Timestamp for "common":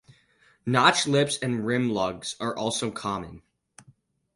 2.89-3.43